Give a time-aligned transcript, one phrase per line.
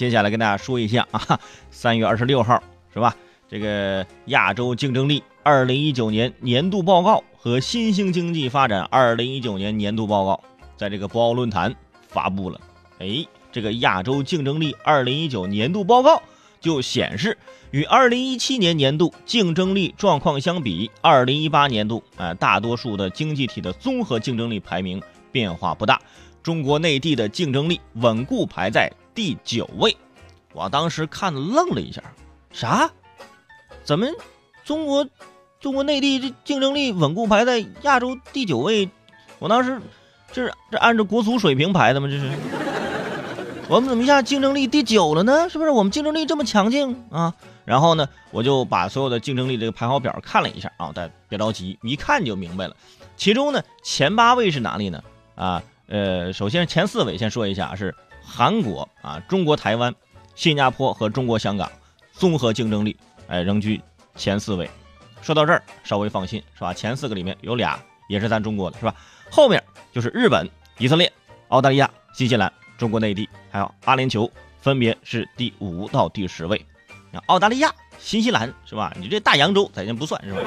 [0.00, 1.38] 接下来跟大家说一下啊，
[1.70, 2.62] 三月二十六号
[2.94, 3.14] 是吧？
[3.50, 10.42] 这个亚洲竞争力二零一九年年度报告和新兴经济发展二零一九年年度报告
[10.78, 11.76] 在这个博鳌论坛
[12.08, 12.58] 发布了。
[12.98, 16.22] 哎，这个亚洲竞争力二零一九年度报告
[16.62, 17.36] 就显示，
[17.70, 26.00] 与二零一七年年度竞争力状况相比，二零一八年度啊，大多数的经济体的综合竞争力排名变化不大。
[26.42, 29.96] 中国内地的竞争力稳固排在第九位。
[30.52, 32.02] 我当时看愣了一下，
[32.52, 32.90] 啥？
[33.84, 34.06] 怎么
[34.64, 35.06] 中国
[35.60, 38.90] 中国内地这竞争力稳固排在亚洲第九位，
[39.38, 39.80] 我当时
[40.32, 42.08] 这是这按照国足水平排的吗？
[42.08, 42.30] 这是
[43.68, 45.48] 我们怎么一下竞争力第九了呢？
[45.48, 47.32] 是不是我们竞争力这么强劲啊？
[47.64, 52.76] 然后呢，我就把所有的竞争力这个排行表看了一下啊，大家别着急，一看就明白了。
[53.16, 55.02] 其中呢，前八位是哪里呢？
[55.36, 59.92] 啊，呃，首先前四位先说一下是韩国啊、中国台湾、
[60.36, 61.70] 新加坡和中国香港，
[62.12, 62.96] 综合竞争力。
[63.26, 63.80] 哎，仍居
[64.14, 64.70] 前四位。
[65.20, 66.72] 说到这儿，稍微放心，是吧？
[66.72, 68.94] 前四个里面有俩也是咱中国的，是吧？
[69.30, 71.12] 后面就是日本、以色列、
[71.48, 76.64] 澳大利亚、新西兰、中国内地，还有阿联酋，分别是第五到第十位。
[77.10, 78.92] 那澳大利亚、新西兰，是吧？
[78.96, 80.40] 你这大洋洲咱先不算，是吧？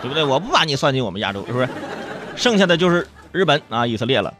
[0.00, 0.22] 对不对？
[0.22, 1.68] 我不把你算进我们亚洲，是不是？
[2.36, 4.32] 剩下的就是 日本啊、以色列了。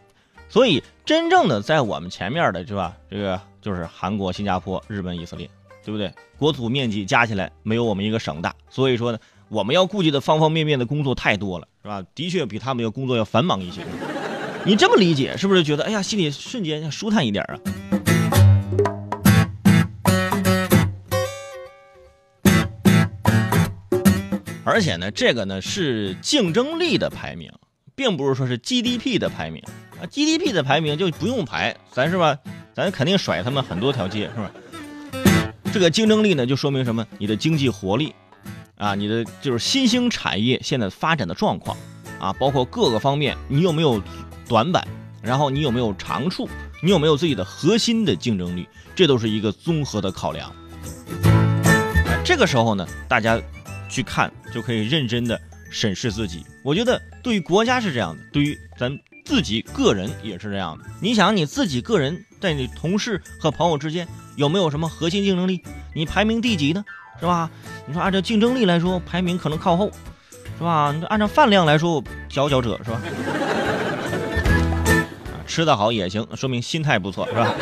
[0.49, 2.97] 所以真正的在我们前面的，是吧？
[3.11, 5.51] 这个就是韩国、新加坡、日本、以色列。
[5.85, 6.11] 对不对？
[6.39, 9.19] 国土面积加起来没有我们一个省大，所以说呢，
[9.51, 12.03] 我们要顾及的方方面面的工作太多了，是吧？
[12.15, 13.83] 的确比他们要工作要繁忙一些。
[14.65, 17.61] 你这么理解，是不是觉得哎呀，心里瞬间舒坦一点啊？
[24.65, 27.53] 而且呢，这个呢是竞争力的排名，
[27.95, 29.63] 并不是说是 GDP 的排名
[30.01, 30.07] 啊。
[30.11, 32.37] GDP 的排名就不用排，咱是吧？
[32.75, 34.51] 咱肯定甩他们很多条街，是吧？
[35.73, 37.07] 这个竞争力呢，就说明什么？
[37.19, 38.15] 你的经济活力，
[38.77, 41.77] 啊，你的就是新兴产业现在发展的状况，
[42.19, 44.03] 啊，包括各个方面，你有没有
[44.49, 44.87] 短板？
[45.23, 46.49] 然后你有没有长处？
[46.83, 48.69] 你有没有自己的核心的竞争力？
[48.95, 50.53] 这都是一个综合的考量。
[52.25, 53.41] 这个时候呢，大家
[53.89, 56.45] 去看就可以认真的审视自己。
[56.63, 60.85] 我觉得对于国家是这样的，对于咱自己个人也是这样的。
[61.01, 64.07] 你想你自己个人在你同事和朋友之间。
[64.37, 65.63] 有没有什么核心竞争力？
[65.95, 66.85] 你排名第几呢？
[67.21, 67.49] 是吧？
[67.87, 69.93] 你说按照竞争力来说，排名可能靠后，
[70.59, 70.93] 是吧？
[70.93, 73.01] 你按照饭量来说，佼佼者是吧？
[75.47, 77.55] 吃得好也行，说明心态不错，是吧？